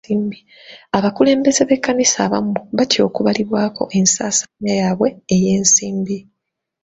Abakulembeze 0.97 1.61
b'ekkanisa 1.67 2.17
abamu 2.25 2.51
batya 2.77 3.01
okubalibwako 3.09 3.83
ensaasaanya 3.97 4.73
yaabwe 4.79 5.07
ey'ensimbi. 5.33 6.17